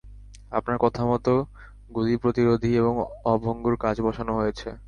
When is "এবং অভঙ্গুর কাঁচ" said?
2.75-3.97